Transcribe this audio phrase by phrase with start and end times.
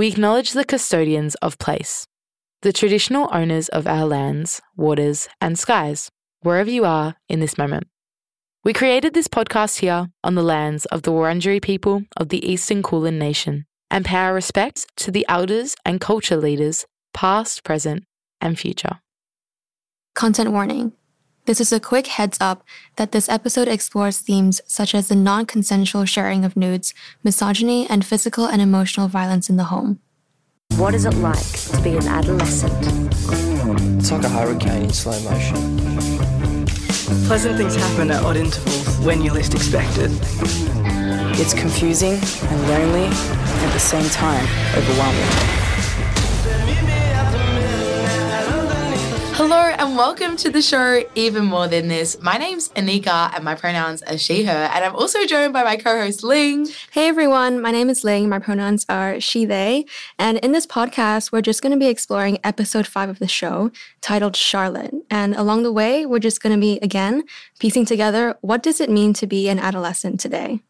[0.00, 2.06] We acknowledge the custodians of place,
[2.62, 6.08] the traditional owners of our lands, waters, and skies,
[6.40, 7.86] wherever you are in this moment.
[8.64, 12.82] We created this podcast here on the lands of the Wurundjeri people of the Eastern
[12.82, 18.04] Kulin Nation and pay our respects to the elders and culture leaders, past, present,
[18.40, 19.00] and future.
[20.14, 20.94] Content warning.
[21.50, 22.62] This is a quick heads up
[22.94, 26.94] that this episode explores themes such as the non consensual sharing of nudes,
[27.24, 29.98] misogyny, and physical and emotional violence in the home.
[30.76, 32.72] What is it like to be an adolescent?
[33.98, 35.80] It's like a hurricane in slow motion.
[37.26, 40.12] Pleasant things happen at odd intervals when you least expect it.
[41.40, 45.69] It's confusing and lonely, at the same time, overwhelming.
[49.42, 52.20] Hello and welcome to the show Even More Than This.
[52.20, 55.78] My name's Anika and my pronouns are she, her, and I'm also joined by my
[55.78, 56.68] co host Ling.
[56.90, 58.28] Hey everyone, my name is Ling.
[58.28, 59.86] My pronouns are she, they.
[60.18, 63.70] And in this podcast, we're just going to be exploring episode five of the show
[64.02, 64.92] titled Charlotte.
[65.10, 67.22] And along the way, we're just going to be, again,
[67.60, 70.60] piecing together what does it mean to be an adolescent today?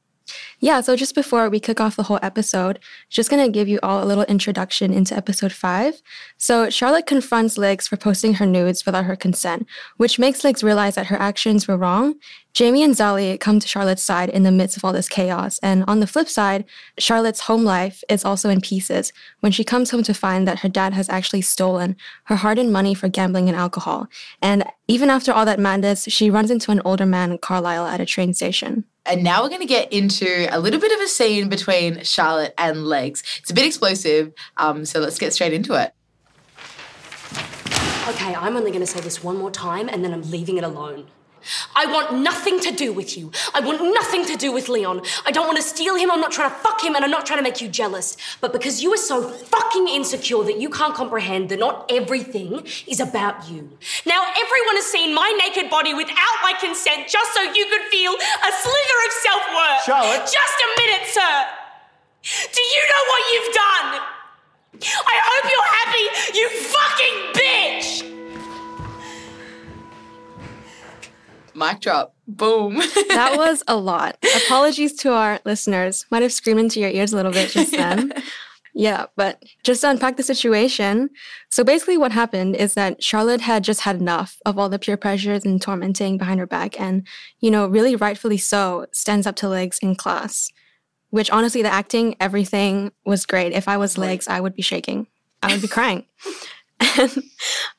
[0.61, 2.79] Yeah, so just before we kick off the whole episode,
[3.09, 6.03] just gonna give you all a little introduction into episode five.
[6.37, 10.95] So Charlotte confronts Legs for posting her nudes without her consent, which makes Legs realize
[10.95, 12.15] that her actions were wrong.
[12.53, 15.61] Jamie and Zali come to Charlotte's side in the midst of all this chaos.
[15.63, 16.65] And on the flip side,
[16.99, 20.69] Charlotte's home life is also in pieces when she comes home to find that her
[20.69, 24.09] dad has actually stolen her hard earned money for gambling and alcohol.
[24.43, 28.07] And even after all that madness, she runs into an older man, Carlisle, at a
[28.07, 28.85] train station.
[29.11, 32.55] And now we're going to get into a little bit of a scene between Charlotte
[32.57, 33.25] and Legs.
[33.39, 35.93] It's a bit explosive, um, so let's get straight into it.
[38.09, 40.65] Okay, I'm only going to say this one more time and then I'm leaving it
[40.65, 41.09] alone.
[41.75, 43.31] I want nothing to do with you.
[43.55, 45.03] I want nothing to do with Leon.
[45.27, 46.11] I don't want to steal him.
[46.11, 48.17] I'm not trying to fuck him and I'm not trying to make you jealous.
[48.41, 53.01] But because you are so fucking insecure that you can't comprehend that not everything is
[53.01, 53.71] about you.
[54.07, 58.13] Now, everyone has seen my naked body without my consent just so you could feel
[58.13, 59.83] a slither of self worth.
[59.85, 60.25] Charlotte?
[60.27, 61.35] Just a minute, sir.
[62.53, 63.89] Do you know what you've done?
[64.83, 68.10] I hope you're happy, you fucking bitch!
[71.61, 72.15] Mic drop.
[72.27, 72.77] Boom.
[73.09, 74.17] that was a lot.
[74.47, 76.07] Apologies to our listeners.
[76.11, 78.15] Might have screamed into your ears a little bit just then.
[78.73, 81.11] yeah, but just to unpack the situation.
[81.51, 84.97] So basically, what happened is that Charlotte had just had enough of all the peer
[84.97, 87.07] pressures and tormenting behind her back, and,
[87.41, 90.51] you know, really rightfully so, stands up to legs in class.
[91.11, 93.53] Which honestly, the acting, everything was great.
[93.53, 95.09] If I was legs, I would be shaking.
[95.43, 96.07] I would be crying.
[96.99, 97.23] And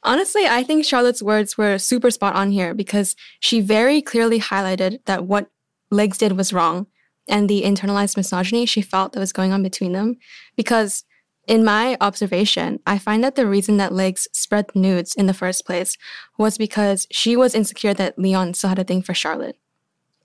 [0.04, 5.00] honestly, I think Charlotte's words were super spot on here because she very clearly highlighted
[5.06, 5.50] that what
[5.90, 6.88] Legs did was wrong
[7.28, 10.18] and the internalized misogyny she felt that was going on between them.
[10.56, 11.04] Because
[11.48, 15.66] in my observation, I find that the reason that Legs spread nudes in the first
[15.66, 15.98] place
[16.38, 19.58] was because she was insecure that Leon still had a thing for Charlotte.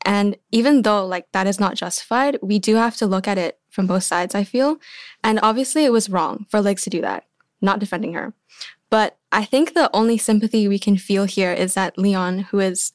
[0.04, 3.58] And even though like that is not justified, we do have to look at it
[3.70, 4.76] from both sides, I feel.
[5.24, 7.24] And obviously it was wrong for Legs to do that,
[7.60, 8.32] not defending her.
[8.90, 12.92] But I think the only sympathy we can feel here is that Leon, who is,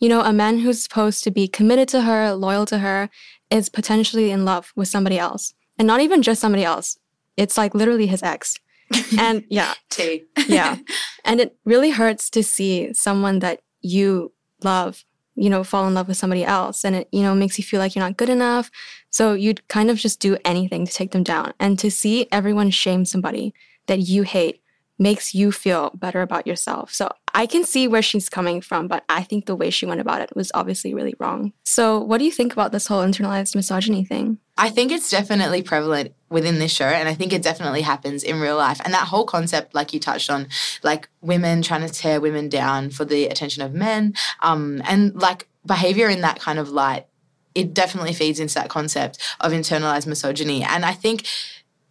[0.00, 3.10] you know, a man who's supposed to be committed to her, loyal to her,
[3.50, 5.54] is potentially in love with somebody else.
[5.78, 6.98] And not even just somebody else.
[7.36, 8.58] It's like literally his ex.
[9.18, 9.74] And yeah.
[9.90, 10.24] T.
[10.46, 10.76] yeah.
[11.26, 15.04] And it really hurts to see someone that you love,
[15.34, 16.84] you know, fall in love with somebody else.
[16.84, 18.70] And it, you know, makes you feel like you're not good enough.
[19.08, 21.54] So you'd kind of just do anything to take them down.
[21.58, 23.54] And to see everyone shame somebody
[23.86, 24.60] that you hate
[25.04, 26.90] makes you feel better about yourself.
[26.90, 30.00] So I can see where she's coming from, but I think the way she went
[30.00, 31.52] about it was obviously really wrong.
[31.62, 34.38] So, what do you think about this whole internalized misogyny thing?
[34.56, 38.40] I think it's definitely prevalent within this show, and I think it definitely happens in
[38.40, 38.80] real life.
[38.82, 40.48] And that whole concept, like you touched on,
[40.82, 45.48] like women trying to tear women down for the attention of men, um, and like
[45.66, 47.06] behavior in that kind of light,
[47.54, 50.62] it definitely feeds into that concept of internalized misogyny.
[50.62, 51.26] And I think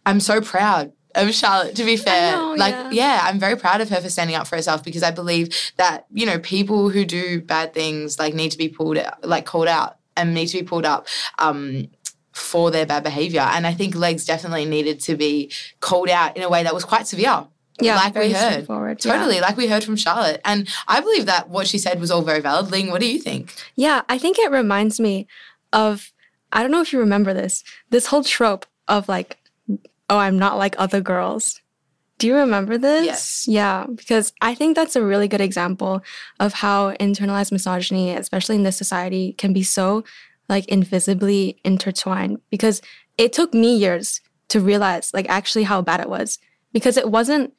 [0.04, 2.32] I'm so proud of Charlotte, to be fair.
[2.32, 2.90] know, like, yeah.
[2.90, 6.06] yeah, I'm very proud of her for standing up for herself because I believe that,
[6.12, 9.68] you know, people who do bad things like need to be pulled out, like called
[9.68, 11.06] out and need to be pulled up.
[11.38, 11.88] Um,
[12.32, 13.42] for their bad behavior.
[13.42, 16.84] And I think legs definitely needed to be called out in a way that was
[16.84, 17.46] quite severe.
[17.80, 18.52] Yeah, like we heard.
[18.52, 19.16] straightforward, yeah.
[19.16, 20.40] Totally, like we heard from Charlotte.
[20.44, 22.72] And I believe that what she said was all very valid.
[22.72, 23.54] Ling, what do you think?
[23.76, 25.26] Yeah, I think it reminds me
[25.72, 26.12] of
[26.52, 29.38] I don't know if you remember this, this whole trope of like,
[30.10, 31.60] oh, I'm not like other girls.
[32.18, 33.04] Do you remember this?
[33.04, 33.44] Yes.
[33.48, 36.02] Yeah, because I think that's a really good example
[36.38, 40.04] of how internalized misogyny, especially in this society, can be so
[40.48, 42.40] like invisibly intertwined.
[42.50, 42.80] Because
[43.18, 46.38] it took me years to realize like actually how bad it was
[46.72, 47.52] because it wasn't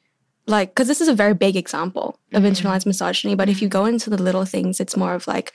[0.46, 2.52] like because this is a very big example of mm-hmm.
[2.52, 3.78] internalized misogyny but if you mm-hmm.
[3.78, 5.52] go into the little things it's more of like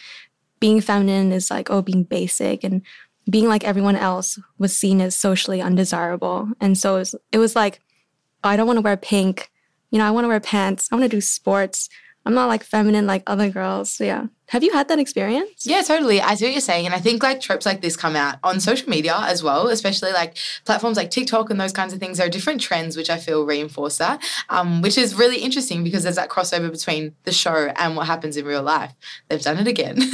[0.60, 2.82] being feminine is like oh being basic and
[3.30, 6.50] being like everyone else was seen as socially undesirable.
[6.60, 7.82] And so it was, it was like
[8.44, 9.52] oh, i don't want to wear pink.
[9.92, 10.88] You know i want to wear pants.
[10.92, 11.90] I want to do sports.
[12.26, 13.94] I'm not like feminine like other girls.
[13.94, 16.20] So yeah have you had that experience Yeah, totally.
[16.20, 16.86] I see what you're saying.
[16.86, 20.12] And I think like tropes like this come out on social media as well, especially
[20.12, 22.18] like platforms like TikTok and those kinds of things.
[22.18, 26.04] There are different trends which I feel reinforce that, um, which is really interesting because
[26.04, 28.94] there's that crossover between the show and what happens in real life.
[29.30, 29.96] They've done it again.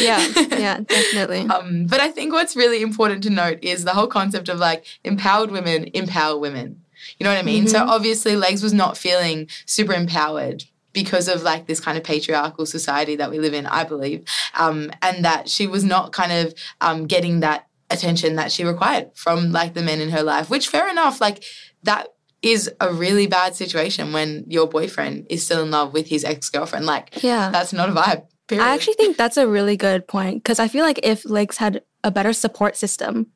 [0.00, 4.06] yeah yeah definitely Um, but I think what's really important to note is the whole
[4.06, 6.82] concept of like empowered women empower women.
[7.18, 7.68] You know what I mean?
[7.68, 12.66] So obviously, Legs was not feeling super empowered because of like this kind of patriarchal
[12.66, 14.24] society that we live in, I believe,
[14.54, 19.10] um, and that she was not kind of um, getting that attention that she required
[19.14, 20.50] from like the men in her life.
[20.50, 21.44] Which, fair enough, like
[21.82, 22.08] that
[22.42, 26.48] is a really bad situation when your boyfriend is still in love with his ex
[26.48, 26.86] girlfriend.
[26.86, 28.26] Like, yeah that's not a vibe.
[28.46, 28.64] Period.
[28.64, 31.82] I actually think that's a really good point because I feel like if Legs had
[32.02, 33.26] a better support system,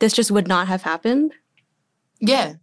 [0.00, 1.32] this just would not have happened.
[2.20, 2.54] Yeah.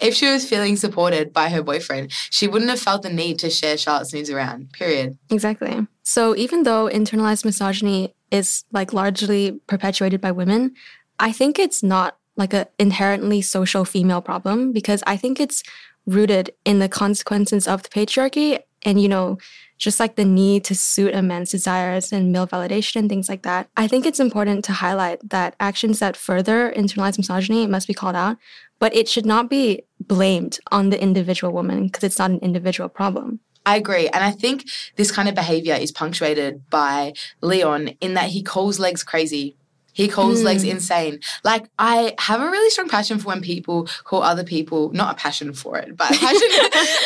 [0.00, 3.50] If she was feeling supported by her boyfriend, she wouldn't have felt the need to
[3.50, 4.72] share Charlotte's news around.
[4.72, 5.16] Period.
[5.30, 5.86] Exactly.
[6.02, 10.74] So even though internalized misogyny is like largely perpetuated by women,
[11.18, 15.62] I think it's not like a inherently social female problem because I think it's
[16.06, 19.38] rooted in the consequences of the patriarchy and you know
[19.78, 23.42] just like the need to suit a man's desires and male validation and things like
[23.42, 23.68] that.
[23.76, 28.16] I think it's important to highlight that actions that further internalized misogyny must be called
[28.16, 28.38] out,
[28.78, 32.88] but it should not be blamed on the individual woman because it's not an individual
[32.88, 33.40] problem.
[33.64, 34.08] I agree.
[34.08, 38.78] And I think this kind of behavior is punctuated by Leon in that he calls
[38.78, 39.56] legs crazy.
[39.96, 41.20] He calls legs insane.
[41.42, 45.16] Like, I have a really strong passion for when people call other people, not a
[45.16, 46.48] passion for it, but passion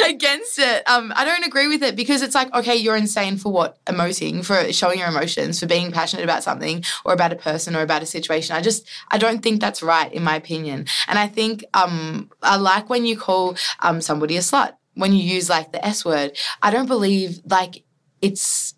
[0.09, 0.83] against it.
[0.89, 3.79] Um, I don't agree with it because it's like, okay, you're insane for what?
[3.85, 7.83] Emoting, for showing your emotions, for being passionate about something or about a person or
[7.83, 8.57] about a situation.
[8.57, 10.87] I just, I don't think that's right, in my opinion.
[11.07, 15.23] And I think um, I like when you call um, somebody a slut, when you
[15.23, 16.37] use like the S word.
[16.61, 17.85] I don't believe, like,
[18.21, 18.75] it's,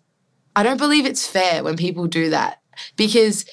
[0.55, 2.59] I don't believe it's fair when people do that
[2.95, 3.45] because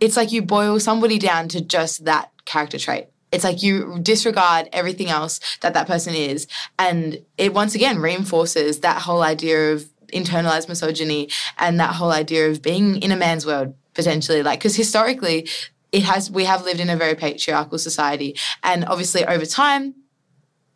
[0.00, 3.06] it's like you boil somebody down to just that character trait.
[3.32, 6.46] It's like you disregard everything else that that person is.
[6.78, 12.50] And it once again reinforces that whole idea of internalized misogyny and that whole idea
[12.50, 14.42] of being in a man's world potentially.
[14.42, 15.48] Like, because historically,
[15.92, 18.36] it has, we have lived in a very patriarchal society.
[18.64, 19.94] And obviously, over time,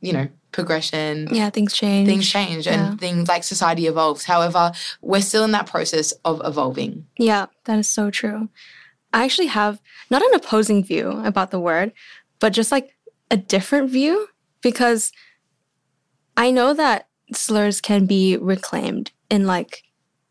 [0.01, 2.09] you know, progression, Yeah, things change.
[2.09, 2.91] things change Yeah.
[2.91, 4.25] and things like society evolves.
[4.25, 4.71] However,
[5.03, 7.07] we're still in that process of evolving.
[7.19, 8.49] Yeah, that is so true.
[9.15, 9.81] I actually have
[10.11, 11.93] not an opposing view about the word,
[12.41, 12.95] but just like
[13.31, 14.29] a different view
[14.61, 15.13] because
[16.37, 19.85] I know that slurs can be reclaimed in like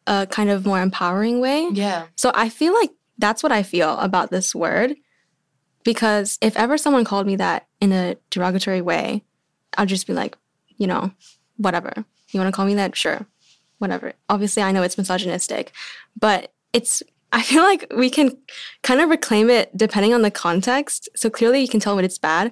[0.05, 1.69] a kind of more empowering way.
[1.71, 2.07] Yeah.
[2.17, 4.95] So I feel like that's what I feel about this word
[5.83, 9.23] because if ever someone called me that in a derogatory way,
[9.77, 10.37] I'd just be like,
[10.77, 11.11] you know,
[11.57, 12.05] whatever.
[12.31, 12.97] You want to call me that?
[12.97, 13.25] Sure.
[13.77, 14.13] Whatever.
[14.29, 15.71] Obviously, I know it's misogynistic,
[16.19, 17.01] but it's,
[17.33, 18.37] I feel like we can
[18.83, 21.09] kind of reclaim it depending on the context.
[21.15, 22.51] So clearly you can tell when it's bad,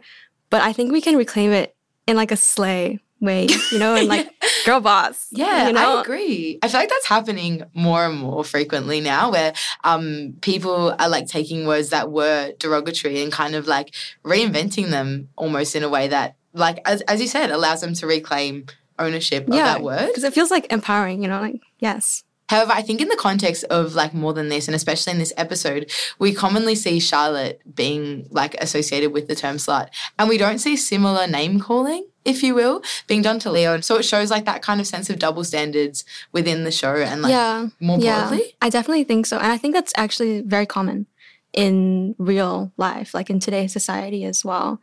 [0.50, 1.76] but I think we can reclaim it
[2.08, 4.28] in like a slay way, you know, and like
[4.66, 5.28] girl boss.
[5.32, 6.00] Yeah, you know?
[6.00, 6.58] I agree.
[6.64, 11.28] I feel like that's happening more and more frequently now where um, people are like
[11.28, 16.08] taking words that were derogatory and kind of like reinventing them almost in a way
[16.08, 18.66] that, like, as, as you said, allows them to reclaim
[18.98, 20.08] ownership of that word.
[20.08, 22.24] Because it feels like empowering, you know, like, yes.
[22.52, 25.32] However, I think in the context of like more than this, and especially in this
[25.38, 25.90] episode,
[26.20, 29.88] we commonly see Charlotte being like associated with the term slut,
[30.20, 33.84] and we don't see similar name calling, if you will, being done to Leon.
[33.84, 36.04] So it shows like that kind of sense of double standards
[36.34, 37.68] within the show and like yeah.
[37.80, 38.28] more yeah.
[38.28, 38.54] broadly.
[38.62, 39.38] I definitely think so.
[39.38, 41.08] And I think that's actually very common
[41.54, 44.82] in real life, like in today's society as well,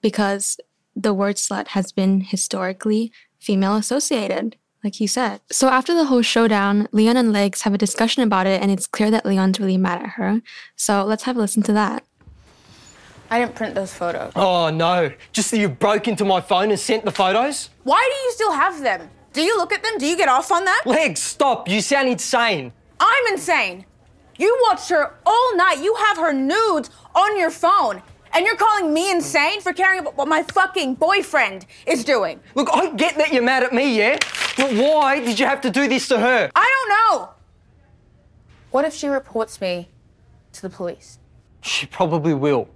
[0.00, 0.58] because
[0.96, 5.40] the word slut has been historically female associated, like you said.
[5.50, 8.86] So after the whole showdown, Leon and Legs have a discussion about it, and it's
[8.86, 10.40] clear that Leon's really mad at her.
[10.76, 12.04] So let's have a listen to that.
[13.30, 14.32] I didn't print those photos.
[14.34, 17.70] Oh no, just that you broke into my phone and sent the photos?
[17.84, 19.08] Why do you still have them?
[19.32, 19.98] Do you look at them?
[19.98, 20.82] Do you get off on that?
[20.84, 22.72] Legs, stop, you sound insane.
[22.98, 23.84] I'm insane.
[24.36, 25.78] You watched her all night.
[25.82, 28.02] You have her nudes on your phone.
[28.32, 32.40] And you're calling me insane for caring about what my fucking boyfriend is doing.
[32.54, 34.18] Look, I get that you're mad at me, yeah?
[34.56, 36.50] But why did you have to do this to her?
[36.54, 37.30] I don't know.
[38.70, 39.88] What if she reports me
[40.52, 41.18] to the police?
[41.62, 42.68] She probably will.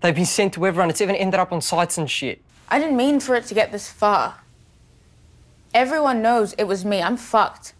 [0.00, 0.88] They've been sent to everyone.
[0.88, 2.40] It's even ended up on sites and shit.
[2.68, 4.42] I didn't mean for it to get this far.
[5.74, 7.02] Everyone knows it was me.
[7.02, 7.74] I'm fucked.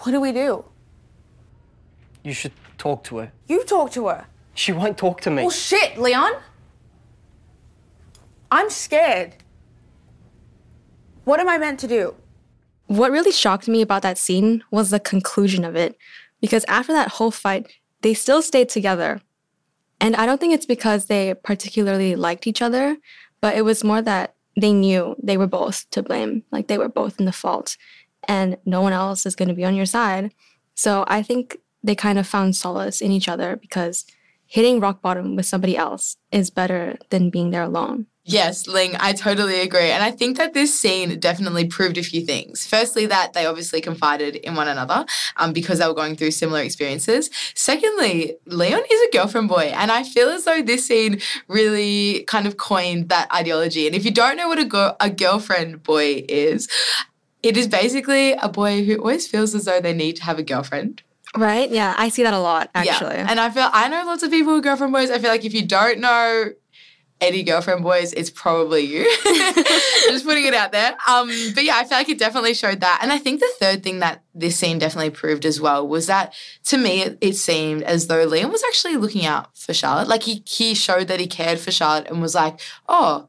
[0.00, 0.64] What do we do?
[2.24, 3.32] You should talk to her.
[3.46, 4.26] You talk to her.
[4.54, 5.42] She won't talk to me.
[5.42, 6.32] Well, shit, Leon.
[8.50, 9.34] I'm scared.
[11.24, 12.14] What am I meant to do?
[12.86, 15.96] What really shocked me about that scene was the conclusion of it.
[16.40, 17.70] Because after that whole fight,
[18.02, 19.20] they still stayed together.
[20.00, 22.96] And I don't think it's because they particularly liked each other,
[23.40, 26.44] but it was more that they knew they were both to blame.
[26.50, 27.76] Like they were both in the fault,
[28.26, 30.32] and no one else is going to be on your side.
[30.74, 31.58] So I think
[31.88, 34.04] they kind of found solace in each other because
[34.46, 38.06] hitting rock bottom with somebody else is better than being there alone.
[38.24, 39.90] Yes, Ling, I totally agree.
[39.90, 42.66] And I think that this scene definitely proved a few things.
[42.66, 45.06] Firstly, that they obviously confided in one another
[45.38, 47.30] um, because they were going through similar experiences.
[47.54, 49.72] Secondly, Leon is a girlfriend boy.
[49.74, 53.86] And I feel as though this scene really kind of coined that ideology.
[53.86, 56.68] And if you don't know what a, go- a girlfriend boy is,
[57.42, 60.42] it is basically a boy who always feels as though they need to have a
[60.42, 61.02] girlfriend.
[61.38, 61.70] Right?
[61.70, 63.16] Yeah, I see that a lot actually.
[63.16, 63.26] Yeah.
[63.28, 65.10] And I feel I know lots of people who are girlfriend boys.
[65.10, 66.50] I feel like if you don't know
[67.20, 69.04] any girlfriend boys, it's probably you.
[70.08, 70.96] Just putting it out there.
[71.08, 73.00] Um, but yeah, I feel like it definitely showed that.
[73.02, 76.32] And I think the third thing that this scene definitely proved as well was that
[76.66, 80.08] to me it, it seemed as though Leon was actually looking out for Charlotte.
[80.08, 83.28] Like he he showed that he cared for Charlotte and was like, oh,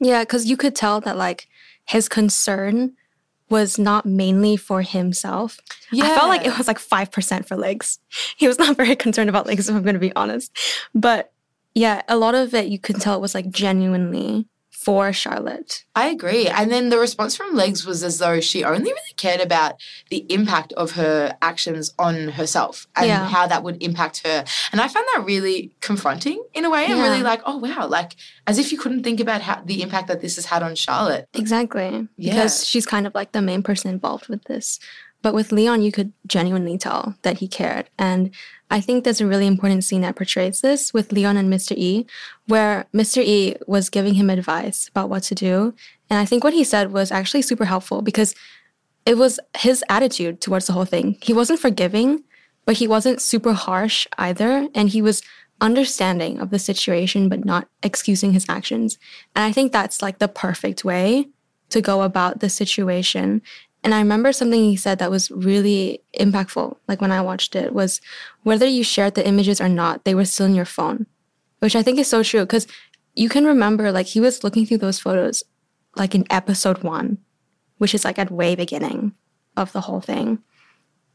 [0.00, 1.48] Yeah, because you could tell that like
[1.84, 2.94] his concern
[3.54, 5.60] was not mainly for himself.
[5.92, 6.06] Yeah.
[6.06, 8.00] I felt like it was like 5% for legs.
[8.36, 10.50] He was not very concerned about legs, if I'm going to be honest.
[10.92, 11.32] But
[11.72, 15.84] yeah, a lot of it you could tell it was like genuinely for Charlotte.
[15.94, 16.46] I agree.
[16.46, 20.26] And then the response from Legs was as though she only really cared about the
[20.28, 23.26] impact of her actions on herself and Yeah.
[23.28, 24.44] how that would impact her.
[24.72, 27.02] And I found that really confronting in a way and Yeah.
[27.04, 28.16] really like, oh wow, like
[28.46, 31.28] as if you couldn't think about how the impact that this has had on Charlotte.
[31.32, 32.08] Exactly.
[32.18, 32.34] Yeah.
[32.34, 34.80] Because she's kind of like the main person involved with this.
[35.22, 37.88] But with Leon, you could genuinely tell that he cared.
[37.98, 38.32] And
[38.74, 41.76] I think there's a really important scene that portrays this with Leon and Mr.
[41.76, 42.06] E,
[42.48, 43.22] where Mr.
[43.22, 45.74] E was giving him advice about what to do.
[46.10, 48.34] And I think what he said was actually super helpful because
[49.06, 51.16] it was his attitude towards the whole thing.
[51.22, 52.24] He wasn't forgiving,
[52.64, 54.68] but he wasn't super harsh either.
[54.74, 55.22] And he was
[55.60, 58.98] understanding of the situation, but not excusing his actions.
[59.36, 61.28] And I think that's like the perfect way
[61.70, 63.40] to go about the situation.
[63.84, 67.74] And I remember something he said that was really impactful, like when I watched it,
[67.74, 68.00] was
[68.42, 71.06] whether you shared the images or not, they were still in your phone,
[71.58, 72.66] which I think is so true because
[73.14, 75.44] you can remember like he was looking through those photos
[75.96, 77.18] like in episode one,
[77.76, 79.12] which is like at way beginning
[79.56, 80.38] of the whole thing.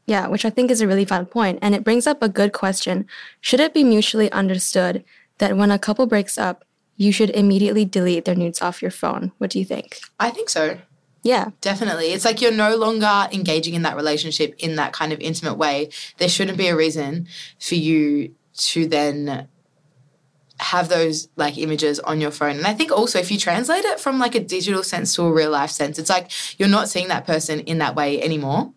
[0.06, 1.58] Yeah, which I think is a really valid point.
[1.62, 3.06] And it brings up a good question.
[3.40, 5.04] Should it be mutually understood
[5.38, 6.64] that when a couple breaks up,
[6.96, 9.32] you should immediately delete their nudes off your phone?
[9.38, 9.98] What do you think?
[10.18, 10.78] I think so.
[11.22, 11.50] Yeah.
[11.60, 12.06] Definitely.
[12.12, 15.90] It's like you're no longer engaging in that relationship in that kind of intimate way.
[16.18, 19.48] There shouldn't be a reason for you to then
[20.58, 22.56] have those like images on your phone.
[22.56, 25.32] And I think also if you translate it from like a digital sense to a
[25.32, 28.72] real life sense, it's like you're not seeing that person in that way anymore.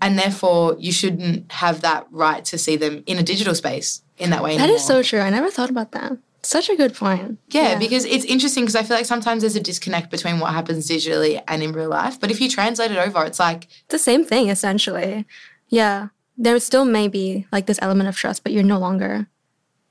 [0.00, 4.30] And therefore you shouldn't have that right to see them in a digital space in
[4.30, 4.76] that way That anymore.
[4.76, 5.20] is so true.
[5.20, 6.12] I never thought about that.
[6.42, 7.38] Such a good point.
[7.48, 10.88] Yeah, because it's interesting because I feel like sometimes there's a disconnect between what happens
[10.88, 12.20] digitally and in real life.
[12.20, 15.26] But if you translate it over, it's like the same thing, essentially.
[15.68, 16.08] Yeah.
[16.36, 19.26] There still may be like this element of trust, but you're no longer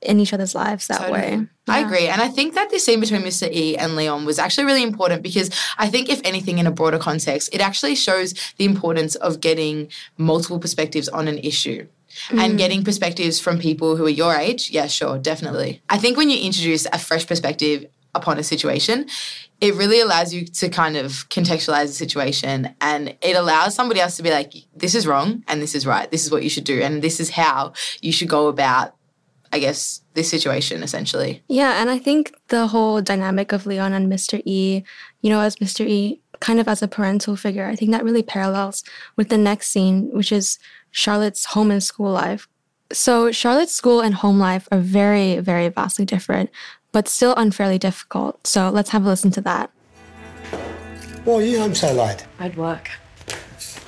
[0.00, 1.18] in each other's lives that Totally.
[1.18, 1.46] way.
[1.66, 2.06] I agree.
[2.06, 3.50] And I think that this scene between Mr.
[3.52, 6.98] E and Leon was actually really important because I think, if anything, in a broader
[6.98, 11.86] context, it actually shows the importance of getting multiple perspectives on an issue.
[12.30, 12.58] And mm.
[12.58, 15.82] getting perspectives from people who are your age, yeah, sure, definitely.
[15.88, 19.06] I think when you introduce a fresh perspective upon a situation,
[19.60, 24.16] it really allows you to kind of contextualize the situation and it allows somebody else
[24.16, 26.10] to be like, this is wrong and this is right.
[26.10, 26.80] This is what you should do.
[26.80, 28.94] And this is how you should go about,
[29.52, 31.42] I guess, this situation essentially.
[31.48, 34.40] Yeah, and I think the whole dynamic of Leon and Mr.
[34.44, 34.84] E,
[35.22, 35.86] you know, as Mr.
[35.86, 38.84] E, kind of as a parental figure, I think that really parallels
[39.16, 40.58] with the next scene, which is
[40.90, 42.48] Charlotte's home and school life.
[42.92, 46.50] So, Charlotte's school and home life are very, very vastly different,
[46.90, 48.46] but still unfairly difficult.
[48.46, 49.70] So, let's have a listen to that.
[51.24, 52.24] Why are you home so late?
[52.38, 52.90] I'd work.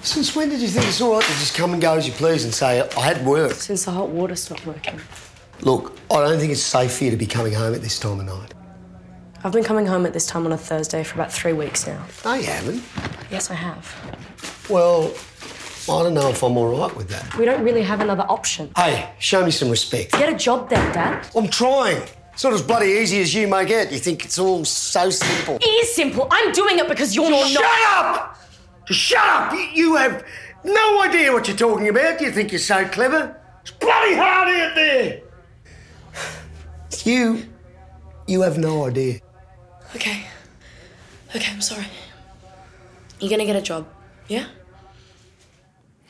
[0.02, 2.12] Since when did you think it's all right to just come and go as you
[2.12, 3.52] please and say, I had work?
[3.52, 5.00] Since the hot water stopped working.
[5.62, 8.20] Look, I don't think it's safe for you to be coming home at this time
[8.20, 8.54] of night.
[9.42, 12.04] I've been coming home at this time on a Thursday for about three weeks now.
[12.24, 12.82] No, you haven't.
[13.30, 14.66] Yes, I have.
[14.68, 15.14] Well,
[15.88, 17.36] I don't know if I'm all right with that.
[17.36, 18.70] We don't really have another option.
[18.76, 20.12] Hey, show me some respect.
[20.12, 21.28] Get a job then, Dad.
[21.34, 22.02] I'm trying.
[22.32, 23.90] It's not as bloody easy as you make it.
[23.92, 25.56] You think it's all so simple.
[25.56, 26.26] It is simple.
[26.30, 27.48] I'm doing it because you're not.
[27.48, 28.38] Shut up!
[28.86, 29.52] Just shut up!
[29.52, 30.24] You, you have
[30.64, 32.20] no idea what you're talking about.
[32.20, 33.40] You think you're so clever.
[33.62, 35.22] It's bloody hard out there.
[37.04, 37.44] You,
[38.26, 39.20] you have no idea.
[39.96, 40.26] Okay.
[41.34, 41.86] Okay, I'm sorry.
[43.20, 43.86] You're gonna get a job,
[44.28, 44.46] yeah?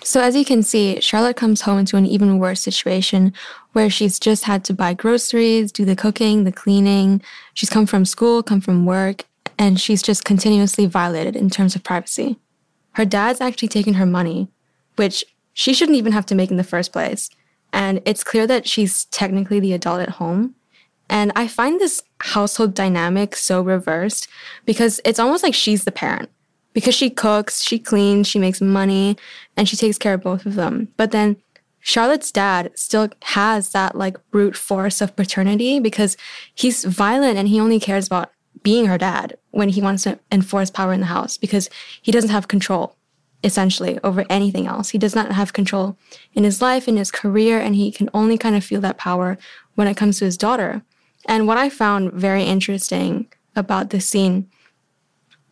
[0.02, 3.34] So, as you can see, Charlotte comes home into an even worse situation
[3.72, 7.22] where she's just had to buy groceries, do the cooking, the cleaning.
[7.54, 9.24] She's come from school, come from work,
[9.58, 12.38] and she's just continuously violated in terms of privacy.
[12.92, 14.48] Her dad's actually taken her money,
[14.96, 17.28] which she shouldn't even have to make in the first place.
[17.72, 20.54] And it's clear that she's technically the adult at home.
[21.08, 24.28] And I find this household dynamic so reversed
[24.64, 26.30] because it's almost like she's the parent
[26.72, 29.16] because she cooks, she cleans, she makes money,
[29.56, 30.88] and she takes care of both of them.
[30.96, 31.36] But then
[31.80, 36.16] Charlotte's dad still has that like brute force of paternity because
[36.54, 38.30] he's violent and he only cares about
[38.62, 41.70] being her dad when he wants to enforce power in the house because
[42.02, 42.96] he doesn't have control
[43.42, 44.90] essentially over anything else.
[44.90, 45.96] He does not have control
[46.34, 49.38] in his life, in his career, and he can only kind of feel that power
[49.74, 50.82] when it comes to his daughter.
[51.26, 54.50] And what I found very interesting about this scene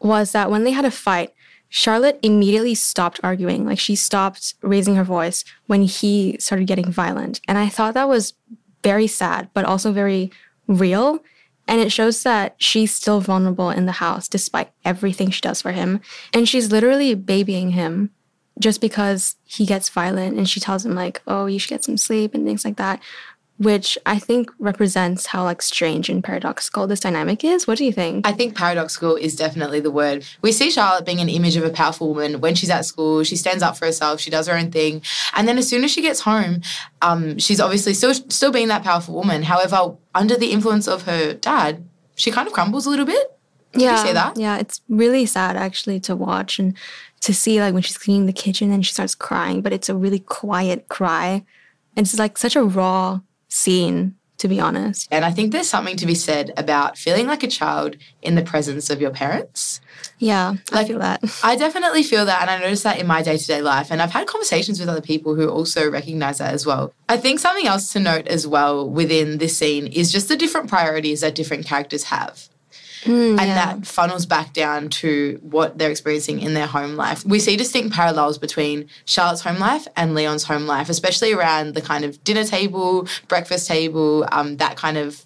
[0.00, 1.34] was that when they had a fight,
[1.68, 3.66] Charlotte immediately stopped arguing.
[3.66, 7.40] Like she stopped raising her voice when he started getting violent.
[7.46, 8.34] And I thought that was
[8.82, 10.30] very sad, but also very
[10.66, 11.22] real.
[11.66, 15.72] And it shows that she's still vulnerable in the house despite everything she does for
[15.72, 16.00] him.
[16.32, 18.10] And she's literally babying him
[18.58, 21.96] just because he gets violent and she tells him like, "Oh, you should get some
[21.96, 23.00] sleep" and things like that,
[23.58, 27.66] which I think represents how like strange and paradoxical this dynamic is.
[27.66, 28.26] What do you think?
[28.26, 30.24] I think paradoxical is definitely the word.
[30.42, 33.24] We see Charlotte being an image of a powerful woman when she's at school.
[33.24, 34.20] She stands up for herself.
[34.20, 35.02] She does her own thing,
[35.34, 36.62] and then as soon as she gets home,
[37.02, 39.42] um, she's obviously still still being that powerful woman.
[39.42, 41.84] However, under the influence of her dad,
[42.14, 43.38] she kind of crumbles a little bit.
[43.72, 44.38] Can yeah, you say that?
[44.38, 46.76] Yeah, it's really sad actually to watch and
[47.20, 49.96] to see like when she's cleaning the kitchen and she starts crying, but it's a
[49.96, 51.44] really quiet cry.
[51.96, 55.08] And it's like such a raw scene, to be honest.
[55.10, 58.42] And I think there's something to be said about feeling like a child in the
[58.42, 59.80] presence of your parents.
[60.18, 61.22] Yeah, I feel that.
[61.42, 63.90] I definitely feel that, and I notice that in my day to day life.
[63.90, 66.92] And I've had conversations with other people who also recognize that as well.
[67.08, 70.68] I think something else to note as well within this scene is just the different
[70.68, 72.48] priorities that different characters have.
[73.08, 73.54] Mm, and yeah.
[73.54, 77.24] that funnels back down to what they're experiencing in their home life.
[77.24, 81.80] We see distinct parallels between Charlotte's home life and Leon's home life, especially around the
[81.80, 85.24] kind of dinner table, breakfast table, um, that kind of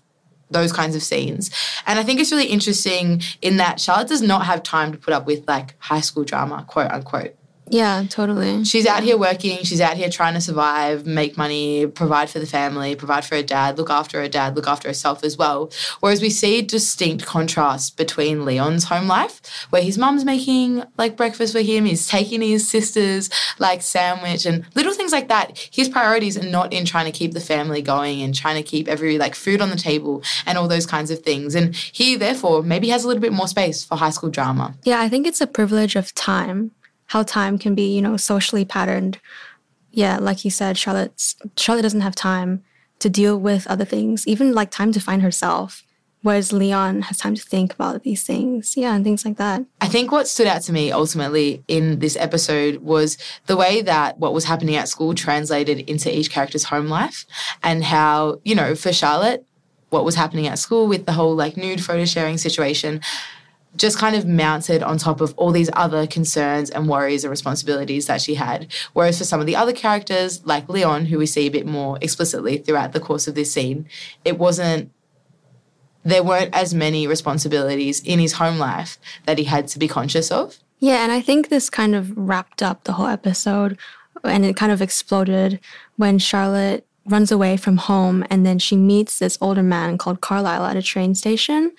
[0.48, 1.50] those kinds of scenes.
[1.86, 5.12] And I think it's really interesting in that Charlotte does not have time to put
[5.12, 7.34] up with like high school drama, quote unquote.
[7.72, 8.64] Yeah, totally.
[8.64, 12.46] She's out here working, she's out here trying to survive, make money, provide for the
[12.46, 15.72] family, provide for her dad, look after her dad, look after herself as well.
[16.00, 21.54] Whereas we see distinct contrast between Leon's home life, where his mum's making like breakfast
[21.54, 25.56] for him, he's taking his sister's like sandwich and little things like that.
[25.72, 28.87] His priorities are not in trying to keep the family going and trying to keep
[28.87, 31.54] every like food on the table and all those kinds of things.
[31.54, 34.74] And he therefore maybe has a little bit more space for high school drama.
[34.82, 36.72] Yeah, I think it's a privilege of time,
[37.12, 39.18] how time can be, you know, socially patterned.
[39.90, 42.64] Yeah, like you said, Charlotte's Charlotte doesn't have time
[43.01, 45.85] to deal with other things, even like time to find herself.
[46.22, 48.79] Whereas Leon has time to think about these things.
[48.79, 49.62] Yeah, and things like that.
[49.83, 54.18] I think what stood out to me ultimately in this episode was the way that
[54.18, 57.27] what was happening at school translated into each character's home life
[57.62, 59.44] and how, you know, for Charlotte,
[59.90, 63.03] what was happening at school with the whole like nude photo sharing situation
[63.76, 68.06] just kind of mounted on top of all these other concerns and worries and responsibilities
[68.06, 68.72] that she had.
[68.92, 71.98] Whereas for some of the other characters, like Leon, who we see a bit more
[72.00, 73.87] explicitly throughout the course of this scene,
[74.24, 74.92] it wasn't
[76.04, 80.30] there weren't as many responsibilities in his home life that he had to be conscious
[80.30, 80.58] of.
[80.80, 83.78] Yeah, and I think this kind of wrapped up the whole episode
[84.24, 85.61] and it kind of exploded
[85.96, 90.64] when Charlotte runs away from home and then she meets this older man called Carlisle
[90.64, 91.72] at a train station.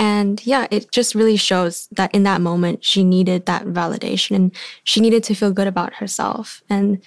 [0.00, 4.56] And yeah, it just really shows that in that moment she needed that validation and
[4.82, 6.62] she needed to feel good about herself.
[6.70, 7.02] And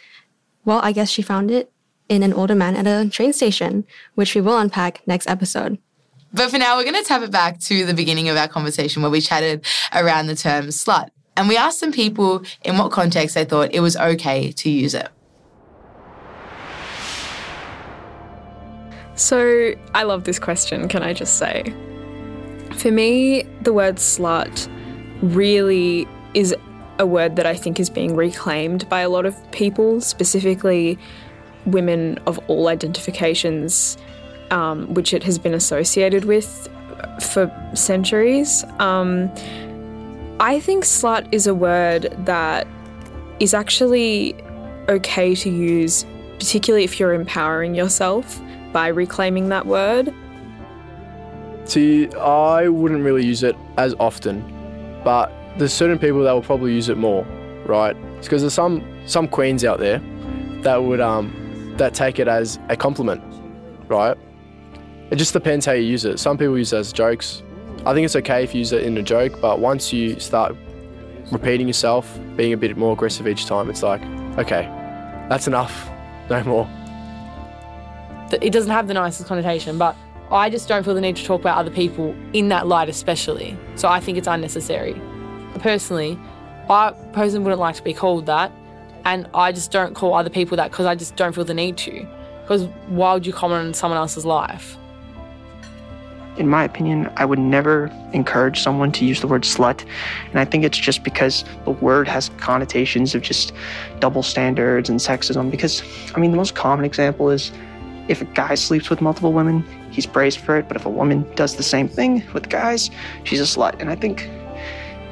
[0.64, 1.72] well, I guess she found it
[2.08, 5.80] in an older man at a train station, which we will unpack next episode.
[6.34, 9.02] But for now, we're going to tap it back to the beginning of our conversation
[9.02, 11.10] where we chatted around the term slut.
[11.36, 14.94] And we asked some people in what context they thought it was okay to use
[14.94, 15.10] it.
[19.16, 21.74] So, I love this question, can I just say?
[22.78, 24.70] For me, the word slut
[25.22, 26.56] really is
[27.00, 30.98] a word that I think is being reclaimed by a lot of people, specifically
[31.66, 33.98] women of all identifications,
[34.52, 36.70] um, which it has been associated with
[37.22, 38.64] for centuries.
[38.80, 39.32] Um,
[40.40, 42.68] I think slut is a word that
[43.40, 44.36] is actually
[44.90, 46.06] okay to use,
[46.40, 50.14] particularly if you're empowering yourself by reclaiming that word.
[51.66, 54.42] See, I wouldn't really use it as often,
[55.04, 57.26] but there's certain people that will probably use it more,
[57.66, 57.96] right?
[58.22, 60.02] Because there's some some queens out there
[60.62, 63.22] that would um that take it as a compliment,
[63.88, 64.18] right?
[65.12, 66.20] It just depends how you use it.
[66.20, 67.44] Some people use it as jokes.
[67.86, 70.56] I think it's okay if you use it in a joke, but once you start
[71.32, 74.02] repeating yourself, being a bit more aggressive each time, it's like,
[74.38, 74.64] okay,
[75.30, 75.90] that's enough,
[76.30, 76.70] no more.
[78.42, 79.96] It doesn't have the nicest connotation, but
[80.34, 83.56] I just don't feel the need to talk about other people in that light, especially.
[83.76, 85.00] So I think it's unnecessary.
[85.60, 86.18] Personally,
[86.72, 88.52] I personally wouldn't like to be called that,
[89.06, 91.78] and I just don't call other people that because I just don't feel the need
[91.78, 92.08] to.
[92.42, 94.76] Because why would you comment on someone else's life?
[96.38, 99.86] in my opinion, I would never encourage someone to use the word slut.
[100.32, 103.54] And I think it's just because the word has connotations of just
[104.00, 105.52] double standards and sexism.
[105.52, 105.84] Because,
[106.16, 107.52] I mean, the most common example is
[108.08, 110.68] if a guy sleeps with multiple women, he's praised for it.
[110.68, 112.90] But if a woman does the same thing with guys,
[113.24, 113.80] she's a slut.
[113.80, 114.30] And I think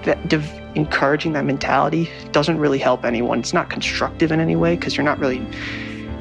[0.04, 3.40] that div- encouraging that mentality doesn't really help anyone.
[3.40, 5.46] It's not constructive in any way because you're not really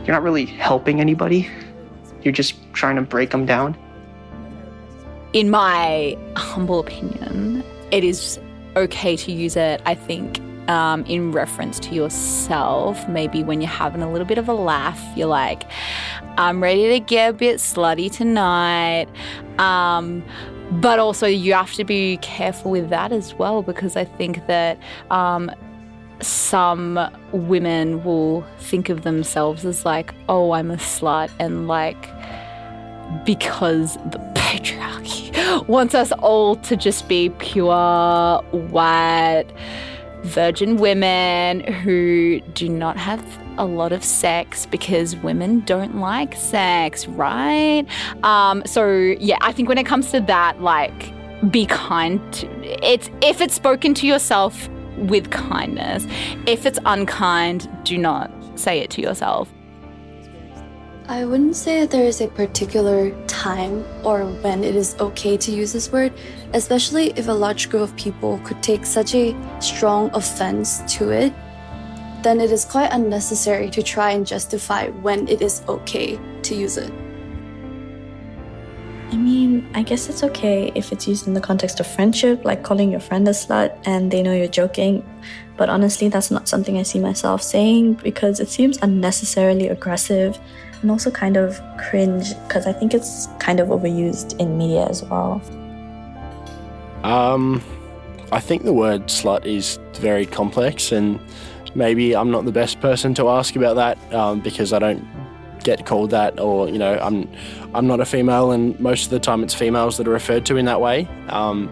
[0.04, 1.48] you're not really helping anybody.
[2.22, 3.76] You're just trying to break them down
[5.32, 8.40] in my humble opinion, it is
[8.76, 13.06] okay to use it, I think, um, in reference to yourself.
[13.08, 15.64] Maybe when you're having a little bit of a laugh, you're like,
[16.38, 19.08] I'm ready to get a bit slutty tonight.
[19.58, 20.24] Um,
[20.70, 24.78] but also, you have to be careful with that as well because I think that.
[25.10, 25.50] Um,
[26.22, 27.00] some
[27.32, 32.10] women will think of themselves as like, oh, I'm a slut, and like,
[33.24, 39.46] because the patriarchy wants us all to just be pure, white,
[40.22, 43.24] virgin women who do not have
[43.58, 47.86] a lot of sex because women don't like sex, right?
[48.22, 51.12] Um, so yeah, I think when it comes to that, like,
[51.50, 52.20] be kind.
[52.34, 56.06] To, it's if it's spoken to yourself with kindness.
[56.46, 59.50] If it's unkind, do not say it to yourself.
[61.10, 65.50] I wouldn't say that there is a particular time or when it is okay to
[65.50, 66.12] use this word,
[66.52, 71.32] especially if a large group of people could take such a strong offense to it,
[72.22, 76.76] then it is quite unnecessary to try and justify when it is okay to use
[76.76, 76.92] it.
[79.10, 82.62] I mean, I guess it's okay if it's used in the context of friendship, like
[82.62, 85.04] calling your friend a slut and they know you're joking.
[85.56, 90.38] But honestly, that's not something I see myself saying because it seems unnecessarily aggressive
[90.82, 95.02] and also kind of cringe because I think it's kind of overused in media as
[95.04, 95.40] well.
[97.02, 97.62] Um,
[98.32, 101.18] I think the word slut is very complex, and
[101.74, 105.06] maybe I'm not the best person to ask about that um, because I don't
[105.64, 107.28] get called that, or you know, I'm
[107.74, 110.56] I'm not a female, and most of the time it's females that are referred to
[110.56, 111.08] in that way.
[111.28, 111.68] Um,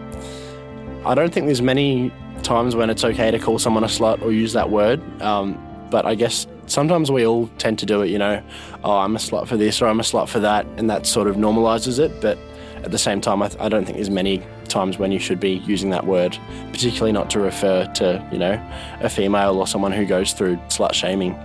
[1.05, 2.11] I don't think there's many
[2.43, 5.57] times when it's okay to call someone a slut or use that word, um,
[5.89, 8.41] but I guess sometimes we all tend to do it, you know,
[8.83, 11.27] oh, I'm a slut for this or I'm a slut for that, and that sort
[11.27, 12.21] of normalizes it.
[12.21, 12.37] But
[12.83, 15.39] at the same time, I, th- I don't think there's many times when you should
[15.39, 16.37] be using that word,
[16.71, 18.53] particularly not to refer to, you know,
[19.01, 21.35] a female or someone who goes through slut shaming.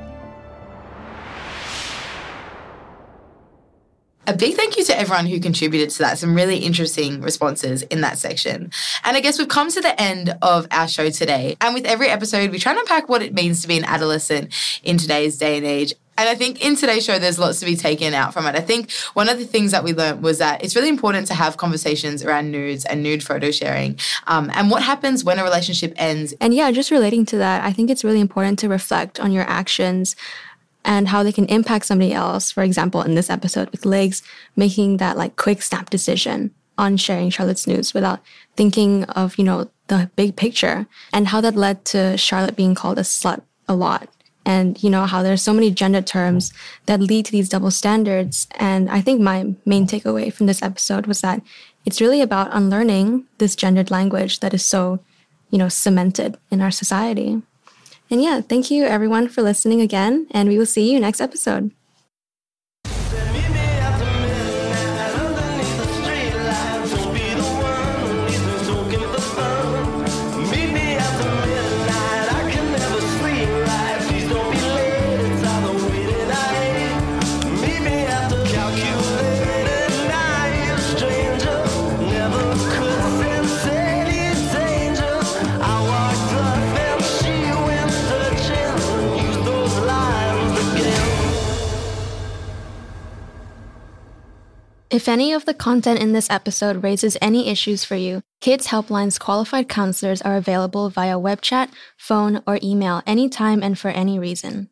[4.26, 6.18] A big thank you to everyone who contributed to that.
[6.18, 8.70] Some really interesting responses in that section.
[9.04, 11.56] And I guess we've come to the end of our show today.
[11.60, 14.52] And with every episode, we try and unpack what it means to be an adolescent
[14.82, 15.94] in today's day and age.
[16.16, 18.54] And I think in today's show, there's lots to be taken out from it.
[18.54, 21.34] I think one of the things that we learned was that it's really important to
[21.34, 25.92] have conversations around nudes and nude photo sharing um, and what happens when a relationship
[25.96, 26.32] ends.
[26.40, 29.44] And yeah, just relating to that, I think it's really important to reflect on your
[29.44, 30.14] actions
[30.84, 32.50] and how they can impact somebody else.
[32.50, 34.22] For example, in this episode with Legs,
[34.56, 38.20] making that like quick snap decision on sharing Charlotte's news without
[38.56, 42.98] thinking of, you know, the big picture and how that led to Charlotte being called
[42.98, 44.08] a slut a lot.
[44.46, 46.52] And, you know, how there's so many gender terms
[46.84, 48.46] that lead to these double standards.
[48.56, 51.40] And I think my main takeaway from this episode was that
[51.86, 55.00] it's really about unlearning this gendered language that is so,
[55.48, 57.40] you know, cemented in our society.
[58.10, 61.72] And yeah, thank you everyone for listening again, and we will see you next episode.
[94.94, 99.18] If any of the content in this episode raises any issues for you, Kids Helpline's
[99.18, 104.68] qualified counselors are available via web chat, phone, or email anytime and for any reason.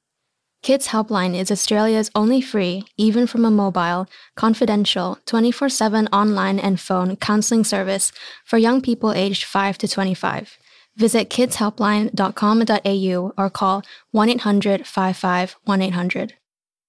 [0.62, 4.06] Kids Helpline is Australia's only free, even from a mobile,
[4.36, 8.12] confidential, 24 7 online and phone counseling service
[8.44, 10.56] for young people aged 5 to 25.
[10.94, 13.82] Visit kidshelpline.com.au or call
[14.12, 16.34] 1 800 55 1800.